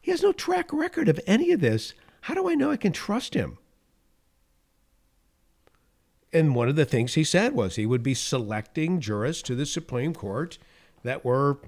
he 0.00 0.10
has 0.10 0.22
no 0.22 0.32
track 0.32 0.72
record 0.72 1.08
of 1.08 1.20
any 1.26 1.52
of 1.52 1.60
this. 1.60 1.94
How 2.22 2.34
do 2.34 2.48
I 2.48 2.54
know 2.54 2.70
I 2.70 2.76
can 2.76 2.92
trust 2.92 3.34
him? 3.34 3.58
And 6.32 6.54
one 6.54 6.68
of 6.68 6.76
the 6.76 6.84
things 6.84 7.14
he 7.14 7.24
said 7.24 7.54
was 7.54 7.76
he 7.76 7.86
would 7.86 8.02
be 8.02 8.14
selecting 8.14 9.00
jurists 9.00 9.42
to 9.44 9.54
the 9.54 9.66
Supreme 9.66 10.14
Court 10.14 10.58
that 11.02 11.24
were, 11.24 11.58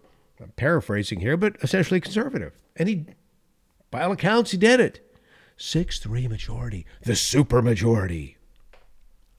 I'm 0.40 0.50
paraphrasing 0.56 1.20
here, 1.20 1.36
but 1.36 1.56
essentially 1.62 2.00
conservative. 2.00 2.52
And 2.76 2.88
he 2.88 3.06
by 3.90 4.02
all 4.02 4.12
accounts, 4.12 4.50
he 4.50 4.56
did 4.56 4.80
it. 4.80 5.00
6 5.56 5.98
3 5.98 6.28
majority, 6.28 6.86
the 7.02 7.12
supermajority. 7.12 8.36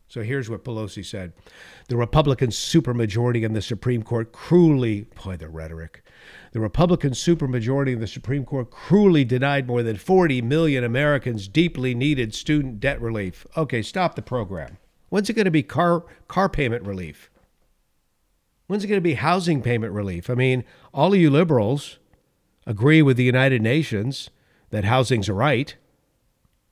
So 0.10 0.24
here's 0.24 0.50
what 0.50 0.63
Pelosi 0.63 1.06
said 1.06 1.34
The 1.88 1.96
Republican 1.96 2.50
supermajority 2.50 3.44
in 3.44 3.53
the 3.53 3.62
Supreme 3.62 4.03
Court 4.03 4.32
cruelly, 4.32 5.08
boy, 5.24 5.38
the 5.38 5.48
rhetoric. 5.48 6.03
The 6.51 6.60
Republican 6.60 7.12
supermajority 7.12 7.94
in 7.94 8.00
the 8.00 8.08
Supreme 8.08 8.44
Court 8.44 8.72
cruelly 8.72 9.24
denied 9.24 9.68
more 9.68 9.84
than 9.84 9.98
40 9.98 10.41
million 10.41 10.84
Americans 10.84 11.48
deeply 11.48 11.94
needed 11.94 12.34
student 12.34 12.79
debt 12.79 13.00
relief. 13.00 13.46
Okay, 13.56 13.84
stop 13.84 14.15
the 14.15 14.22
program. 14.24 14.77
When's 15.10 15.29
it 15.29 15.34
going 15.34 15.46
to 15.46 15.51
be 15.51 15.63
car, 15.63 16.03
car 16.27 16.50
payment 16.50 16.86
relief? 16.86 17.29
When's 18.68 18.84
it 18.84 18.88
going 18.88 18.98
to 18.98 19.01
be 19.01 19.13
housing 19.13 19.62
payment 19.62 19.94
relief? 19.94 20.29
I 20.29 20.34
mean, 20.34 20.63
all 20.94 21.13
of 21.13 21.20
you 21.20 21.29
liberals 21.29 22.00
agree 22.65 23.01
with 23.01 23.18
the 23.18 23.24
United 23.24 23.62
Nations 23.62 24.29
that 24.70 24.84
housing's 24.84 25.30
a 25.30 25.34
right. 25.34 25.76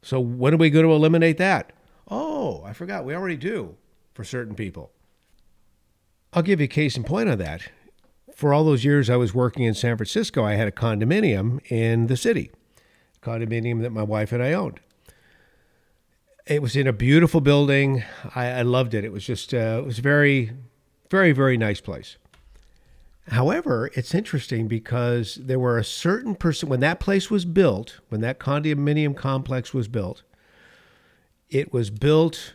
So 0.02 0.20
when 0.20 0.54
are 0.54 0.58
we 0.58 0.70
going 0.70 0.86
to 0.86 0.92
eliminate 0.92 1.38
that? 1.38 1.74
Oh, 2.10 2.64
I 2.66 2.74
forgot. 2.74 3.06
We 3.06 3.16
already 3.16 3.38
do 3.38 3.76
for 4.14 4.24
certain 4.24 4.56
people. 4.56 4.92
I'll 6.34 6.44
give 6.44 6.60
you 6.60 6.66
a 6.66 6.68
case 6.68 6.96
in 6.96 7.04
point 7.04 7.30
on 7.30 7.38
that. 7.40 7.70
For 8.36 8.54
all 8.54 8.64
those 8.64 8.86
years 8.86 9.10
I 9.10 9.16
was 9.16 9.34
working 9.34 9.64
in 9.64 9.74
San 9.74 9.98
Francisco, 9.98 10.44
I 10.44 10.54
had 10.54 10.68
a 10.68 10.72
condominium 10.72 11.60
in 11.72 12.08
the 12.08 12.18
city, 12.18 12.52
a 13.22 13.26
condominium 13.26 13.82
that 13.82 13.92
my 13.92 14.04
wife 14.04 14.32
and 14.32 14.44
I 14.44 14.54
owned. 14.54 14.80
It 16.46 16.62
was 16.62 16.76
in 16.76 16.88
a 16.88 16.94
beautiful 16.94 17.42
building. 17.42 18.04
I, 18.36 18.48
I 18.48 18.62
loved 18.62 18.94
it. 18.94 19.04
It 19.04 19.12
was 19.12 19.26
just, 19.26 19.54
uh, 19.54 19.80
it 19.82 19.86
was 19.86 20.00
very, 20.00 20.52
very, 21.10 21.32
very 21.32 21.58
nice 21.58 21.82
place. 21.82 22.18
However, 23.30 23.90
it's 23.94 24.16
interesting 24.16 24.68
because 24.68 25.36
there 25.36 25.60
were 25.60 25.78
a 25.78 25.84
certain 25.84 26.34
person 26.34 26.70
when 26.70 26.80
that 26.80 27.00
place 27.00 27.30
was 27.30 27.44
built, 27.44 28.00
when 28.10 28.22
that 28.22 28.40
condominium 28.40 29.16
complex 29.16 29.74
was 29.74 29.88
built, 29.88 30.24
it 31.50 31.74
was 31.74 31.90
built 31.90 32.54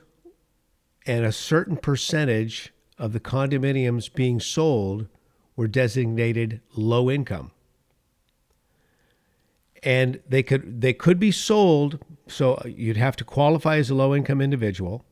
and 1.04 1.24
a 1.24 1.32
certain 1.32 1.76
percentage 1.76 2.72
of 2.98 3.12
the 3.12 3.20
condominiums 3.20 4.12
being 4.12 4.40
sold 4.40 5.08
were 5.56 5.68
designated 5.68 6.60
low 6.74 7.10
income. 7.10 7.50
And 9.82 10.20
they 10.28 10.42
could 10.42 10.80
they 10.80 10.92
could 10.92 11.18
be 11.18 11.32
sold 11.32 11.98
so 12.28 12.62
you'd 12.64 12.96
have 12.96 13.16
to 13.16 13.24
qualify 13.24 13.76
as 13.76 13.90
a 13.90 13.94
low 13.94 14.14
income 14.14 14.40
individual. 14.40 15.04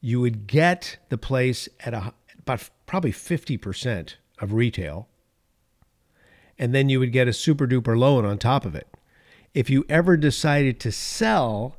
You 0.00 0.20
would 0.20 0.46
get 0.46 0.96
the 1.10 1.18
place 1.18 1.68
at 1.80 1.92
a, 1.92 2.14
about 2.38 2.70
probably 2.86 3.12
50% 3.12 4.14
of 4.40 4.52
retail. 4.52 5.08
And 6.58 6.74
then 6.74 6.88
you 6.88 6.98
would 6.98 7.12
get 7.12 7.28
a 7.28 7.32
super 7.32 7.66
duper 7.66 7.96
loan 7.96 8.24
on 8.24 8.38
top 8.38 8.64
of 8.64 8.74
it. 8.74 8.88
If 9.54 9.70
you 9.70 9.84
ever 9.88 10.16
decided 10.16 10.80
to 10.80 10.92
sell, 10.92 11.76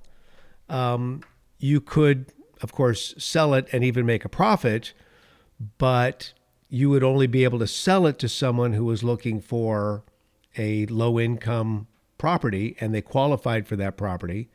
um, 0.70 1.22
you 1.60 1.82
could, 1.82 2.32
of 2.62 2.72
course, 2.72 3.13
sell 3.18 3.54
it 3.54 3.68
and 3.72 3.84
even 3.84 4.06
make 4.06 4.25
a 4.25 4.30
profit, 4.30 4.94
but 5.78 6.34
you 6.70 6.89
would 6.89 7.04
only 7.04 7.28
be 7.28 7.44
able 7.44 7.60
to 7.60 7.68
sell 7.68 8.08
it 8.08 8.20
to 8.20 8.30
someone 8.30 8.74
who 8.74 8.86
was 8.86 9.04
looking 9.04 9.42
for 9.42 10.04
a 10.58 10.86
low 10.88 11.20
income 11.20 11.88
property 12.18 12.75
and 12.80 12.94
they 12.94 13.01
qualified 13.01 13.68
for 13.68 13.75
that 13.75 13.98
property. 13.98 14.50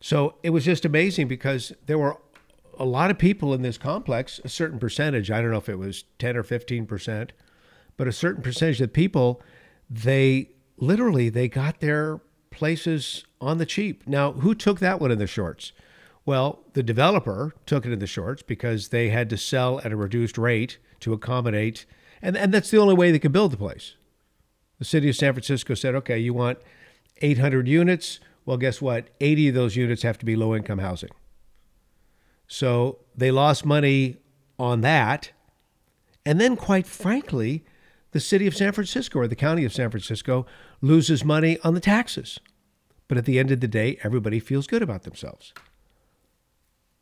So 0.00 0.36
it 0.42 0.50
was 0.50 0.64
just 0.64 0.84
amazing 0.84 1.28
because 1.28 1.72
there 1.86 1.98
were 1.98 2.18
a 2.78 2.84
lot 2.84 3.10
of 3.10 3.18
people 3.18 3.54
in 3.54 3.62
this 3.62 3.78
complex, 3.78 4.40
a 4.44 4.48
certain 4.48 4.78
percentage, 4.78 5.30
I 5.30 5.40
don't 5.40 5.50
know 5.50 5.58
if 5.58 5.68
it 5.68 5.78
was 5.78 6.04
10 6.18 6.36
or 6.36 6.42
15%, 6.42 7.30
but 7.96 8.08
a 8.08 8.12
certain 8.12 8.42
percentage 8.42 8.80
of 8.80 8.92
people, 8.92 9.40
they 9.88 10.50
literally 10.76 11.28
they 11.28 11.48
got 11.48 11.80
their 11.80 12.20
places 12.50 13.24
on 13.40 13.58
the 13.58 13.66
cheap. 13.66 14.06
Now, 14.06 14.32
who 14.32 14.54
took 14.54 14.80
that 14.80 15.00
one 15.00 15.10
in 15.10 15.18
the 15.18 15.26
shorts? 15.26 15.72
Well, 16.26 16.60
the 16.72 16.82
developer 16.82 17.54
took 17.66 17.84
it 17.84 17.92
in 17.92 17.98
the 17.98 18.06
shorts 18.06 18.42
because 18.42 18.88
they 18.88 19.10
had 19.10 19.28
to 19.30 19.36
sell 19.36 19.80
at 19.80 19.92
a 19.92 19.96
reduced 19.96 20.38
rate 20.38 20.78
to 21.00 21.12
accommodate, 21.12 21.84
and, 22.22 22.36
and 22.36 22.52
that's 22.52 22.70
the 22.70 22.78
only 22.78 22.94
way 22.94 23.12
they 23.12 23.18
could 23.18 23.32
build 23.32 23.52
the 23.52 23.58
place. 23.58 23.94
The 24.78 24.84
city 24.84 25.08
of 25.08 25.16
San 25.16 25.34
Francisco 25.34 25.74
said, 25.74 25.94
okay, 25.94 26.18
you 26.18 26.32
want 26.32 26.58
800 27.18 27.68
units. 27.68 28.20
Well, 28.46 28.56
guess 28.56 28.80
what? 28.80 29.08
80 29.20 29.48
of 29.48 29.54
those 29.54 29.76
units 29.76 30.02
have 30.02 30.18
to 30.18 30.24
be 30.24 30.34
low 30.34 30.54
income 30.54 30.78
housing. 30.78 31.10
So 32.46 32.98
they 33.16 33.30
lost 33.30 33.64
money 33.64 34.18
on 34.58 34.80
that. 34.82 35.32
And 36.26 36.40
then, 36.40 36.56
quite 36.56 36.86
frankly, 36.86 37.64
the 38.12 38.20
city 38.20 38.46
of 38.46 38.56
San 38.56 38.72
Francisco 38.72 39.18
or 39.18 39.28
the 39.28 39.36
county 39.36 39.64
of 39.64 39.72
San 39.72 39.90
Francisco 39.90 40.46
loses 40.80 41.24
money 41.24 41.58
on 41.64 41.74
the 41.74 41.80
taxes. 41.80 42.38
But 43.08 43.18
at 43.18 43.24
the 43.24 43.38
end 43.38 43.50
of 43.50 43.60
the 43.60 43.68
day, 43.68 43.98
everybody 44.02 44.40
feels 44.40 44.66
good 44.66 44.82
about 44.82 45.02
themselves. 45.02 45.52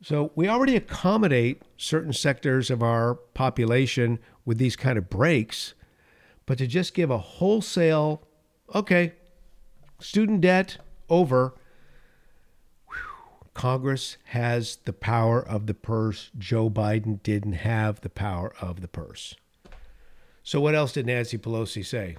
So 0.03 0.33
we 0.35 0.49
already 0.49 0.75
accommodate 0.75 1.63
certain 1.77 2.13
sectors 2.13 2.71
of 2.71 2.83
our 2.83 3.15
population 3.15 4.19
with 4.45 4.59
these 4.59 4.75
kind 4.75 4.99
of 4.99 5.09
breaks, 5.09 5.75
but 6.45 6.59
to 6.59 6.67
just 6.67 6.93
give 6.93 7.11
a 7.11 7.19
wholesale, 7.19 8.23
okay, 8.75 9.13
student 10.01 10.41
debt 10.41 10.79
over, 11.09 11.55
Congress 13.55 14.17
has 14.27 14.77
the 14.85 14.93
power 14.93 15.41
of 15.47 15.67
the 15.67 15.75
purse. 15.75 16.31
Joe 16.39 16.71
Biden 16.71 17.23
didn't 17.23 17.53
have 17.53 18.01
the 18.01 18.09
power 18.09 18.53
of 18.61 18.81
the 18.81 18.89
purse. 18.89 19.35
So, 20.43 20.61
what 20.61 20.75
else 20.75 20.93
did 20.93 21.07
Nancy 21.07 21.39
Pelosi 21.39 21.85
say? 21.85 22.17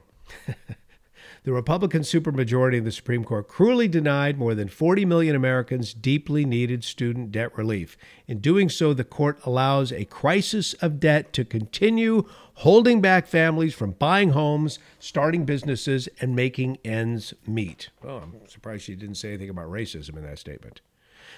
the 1.43 1.51
Republican 1.51 2.03
supermajority 2.03 2.77
in 2.77 2.83
the 2.85 2.91
Supreme 2.91 3.23
Court 3.25 3.47
cruelly 3.47 3.87
denied 3.87 4.37
more 4.37 4.55
than 4.55 4.69
40 4.69 5.03
million 5.05 5.35
Americans 5.35 5.93
deeply 5.93 6.45
needed 6.45 6.83
student 6.83 7.31
debt 7.31 7.55
relief. 7.57 7.97
In 8.27 8.39
doing 8.39 8.69
so, 8.69 8.93
the 8.93 9.03
court 9.03 9.39
allows 9.45 9.91
a 9.91 10.05
crisis 10.05 10.73
of 10.75 10.99
debt 11.01 11.33
to 11.33 11.43
continue, 11.43 12.29
holding 12.55 13.01
back 13.01 13.27
families 13.27 13.73
from 13.73 13.91
buying 13.91 14.29
homes, 14.29 14.79
starting 14.99 15.43
businesses, 15.43 16.07
and 16.21 16.35
making 16.35 16.77
ends 16.85 17.33
meet. 17.45 17.89
Oh, 18.07 18.17
I'm 18.17 18.47
surprised 18.47 18.83
she 18.83 18.95
didn't 18.95 19.15
say 19.15 19.29
anything 19.29 19.49
about 19.49 19.69
racism 19.69 20.15
in 20.15 20.23
that 20.23 20.39
statement. 20.39 20.79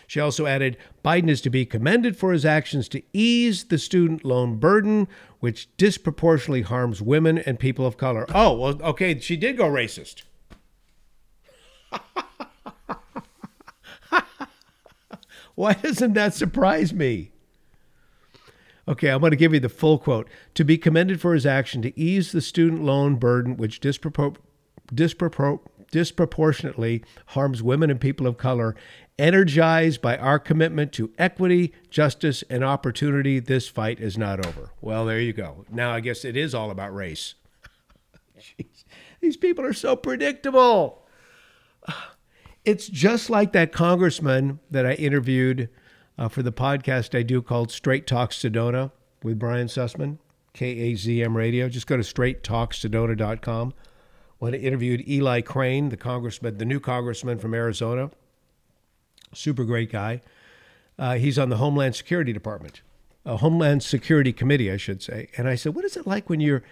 She 0.08 0.20
also 0.20 0.46
added 0.46 0.78
Biden 1.04 1.30
is 1.30 1.42
to 1.42 1.50
be 1.50 1.66
commended 1.66 2.16
for 2.18 2.32
his 2.32 2.46
actions 2.46 2.88
to 2.90 3.02
ease 3.14 3.66
the 3.66 3.78
student 3.78 4.24
loan 4.24 4.58
burden, 4.58 5.08
which 5.40 5.76
disproportionately 5.78 6.62
harms 6.64 7.02
women 7.02 7.38
and 7.40 7.60
people 7.60 7.86
of 7.86 7.98
color. 7.98 8.26
Oh, 8.34 8.54
well, 8.54 8.82
okay, 8.82 9.20
she 9.20 9.36
did 9.36 9.58
go 9.58 9.66
racist. 9.66 10.24
Why 15.56 15.74
doesn't 15.74 16.14
that 16.14 16.34
surprise 16.34 16.94
me? 16.94 17.32
Okay, 18.88 19.10
I'm 19.10 19.20
going 19.20 19.32
to 19.32 19.38
give 19.38 19.54
you 19.54 19.60
the 19.60 19.70
full 19.70 19.98
quote. 19.98 20.30
To 20.54 20.64
be 20.64 20.78
commended 20.78 21.20
for 21.20 21.34
his 21.34 21.46
action 21.46 21.82
to 21.82 22.00
ease 22.00 22.32
the 22.32 22.42
student 22.42 22.84
loan 22.84 23.16
burden, 23.16 23.58
which 23.58 23.82
dispropor- 23.82 24.38
dispropor- 24.94 25.60
disproportionately 25.96 27.02
harms 27.28 27.64
women 27.64 27.90
and 27.90 28.02
people 28.02 28.28
of 28.28 28.36
color, 28.36 28.76
Energized 29.18 30.02
by 30.02 30.18
our 30.18 30.38
commitment 30.38 30.92
to 30.92 31.10
equity, 31.18 31.74
justice, 31.90 32.44
and 32.50 32.66
opportunity, 32.66 33.40
this 33.40 33.70
fight 33.70 34.02
is 34.02 34.18
not 34.18 34.46
over. 34.46 34.72
Well, 34.82 35.06
there 35.06 35.22
you 35.22 35.32
go. 35.32 35.64
Now, 35.72 35.92
I 35.92 36.02
guess 36.02 36.26
it 36.26 36.36
is 36.36 36.54
all 36.54 36.70
about 36.70 36.94
race. 36.94 37.36
Jeez, 38.38 38.84
these 39.22 39.38
people 39.38 39.64
are 39.64 39.72
so 39.72 39.96
predictable. 39.96 41.08
It's 42.66 42.88
just 42.88 43.30
like 43.30 43.54
that 43.54 43.72
congressman 43.72 44.60
that 44.70 44.86
I 44.86 44.96
interviewed 44.96 45.70
uh, 46.18 46.28
for 46.28 46.44
the 46.44 46.52
podcast 46.52 47.18
I 47.18 47.24
do 47.24 47.42
called 47.42 47.72
Straight 47.72 48.06
Talk 48.06 48.32
Sedona 48.32 48.92
with 49.24 49.40
Brian 49.40 49.68
Sussman, 49.68 50.18
KAZM 50.56 51.36
Radio. 51.36 51.70
Just 51.70 51.88
go 51.88 51.96
to 51.96 52.04
straighttalksedona.com. 52.04 53.74
When 54.40 54.54
I 54.54 54.58
interviewed 54.58 55.08
Eli 55.08 55.42
Crane, 55.42 55.90
the 55.90 55.98
congressman, 55.98 56.58
the 56.58 56.66
new 56.66 56.80
congressman 56.80 57.40
from 57.40 57.54
Arizona, 57.54 58.12
super 59.34 59.64
great 59.64 59.92
guy. 59.92 60.22
Uh, 60.98 61.16
he's 61.16 61.38
on 61.38 61.50
the 61.50 61.58
Homeland 61.58 61.96
Security 61.96 62.34
Department, 62.34 62.82
a 63.26 63.38
Homeland 63.38 63.84
Security 63.84 64.32
Committee, 64.32 64.72
I 64.72 64.78
should 64.78 65.02
say. 65.02 65.30
And 65.38 65.48
I 65.48 65.56
said, 65.56 65.76
what 65.76 65.86
is 65.86 65.98
it 65.98 66.08
like 66.08 66.30
when 66.30 66.40
you're, 66.40 66.64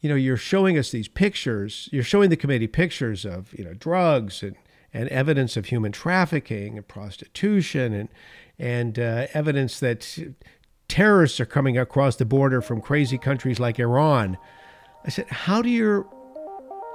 you 0.00 0.08
know, 0.08 0.14
you're 0.14 0.36
showing 0.36 0.78
us 0.78 0.90
these 0.90 1.08
pictures, 1.08 1.88
you're 1.92 2.02
showing 2.02 2.30
the 2.30 2.36
committee 2.36 2.66
pictures 2.66 3.24
of, 3.24 3.54
you 3.54 3.64
know, 3.64 3.74
drugs 3.74 4.42
and, 4.42 4.56
and 4.92 5.08
evidence 5.08 5.56
of 5.56 5.66
human 5.66 5.92
trafficking 5.92 6.76
and 6.76 6.86
prostitution 6.86 7.92
and, 7.94 8.08
and 8.58 8.98
uh, 8.98 9.26
evidence 9.32 9.80
that 9.80 10.18
terrorists 10.88 11.40
are 11.40 11.46
coming 11.46 11.78
across 11.78 12.16
the 12.16 12.24
border 12.24 12.60
from 12.60 12.80
crazy 12.80 13.18
countries 13.18 13.58
like 13.58 13.78
Iran. 13.78 14.36
I 15.06 15.08
said, 15.08 15.26
how 15.28 15.62
do 15.62 15.70
your 15.70 16.06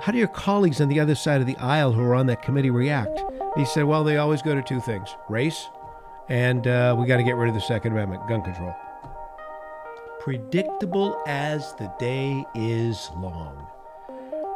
how 0.01 0.11
do 0.11 0.17
your 0.17 0.27
colleagues 0.27 0.79
on 0.79 0.87
the 0.87 0.99
other 0.99 1.15
side 1.15 1.41
of 1.41 1.47
the 1.47 1.57
aisle 1.57 1.91
who 1.91 2.01
are 2.01 2.15
on 2.15 2.27
that 2.27 2.41
committee 2.41 2.69
react? 2.69 3.19
He 3.57 3.65
said, 3.65 3.83
well, 3.83 4.03
they 4.03 4.17
always 4.17 4.41
go 4.41 4.55
to 4.55 4.61
two 4.61 4.79
things 4.79 5.09
race, 5.27 5.67
and 6.29 6.65
uh, 6.67 6.95
we 6.97 7.05
got 7.05 7.17
to 7.17 7.23
get 7.23 7.35
rid 7.35 7.49
of 7.49 7.55
the 7.55 7.61
Second 7.61 7.91
Amendment, 7.91 8.27
gun 8.27 8.41
control. 8.41 8.73
Predictable 10.21 11.21
as 11.27 11.73
the 11.73 11.91
day 11.99 12.45
is 12.55 13.09
long. 13.17 13.67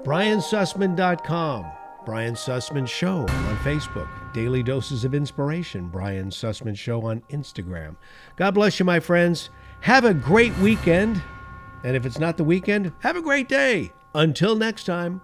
BrianSussman.com, 0.05 1.65
Brian 2.05 2.35
Sussman 2.35 2.87
Show 2.87 3.19
on 3.21 3.57
Facebook, 3.57 4.09
Daily 4.33 4.63
Doses 4.63 5.03
of 5.03 5.13
Inspiration, 5.13 5.87
Brian 5.87 6.29
Sussman 6.29 6.77
Show 6.77 7.01
on 7.05 7.21
Instagram. 7.31 7.95
God 8.35 8.51
bless 8.51 8.79
you, 8.79 8.85
my 8.85 8.99
friends. 8.99 9.49
Have 9.81 10.05
a 10.05 10.13
great 10.13 10.57
weekend. 10.59 11.21
And 11.83 11.95
if 11.97 12.05
it's 12.05 12.19
not 12.19 12.37
the 12.37 12.43
weekend, 12.43 12.93
have 12.99 13.17
a 13.17 13.21
great 13.21 13.49
day. 13.49 13.91
Until 14.13 14.55
next 14.55 14.85
time. 14.85 15.21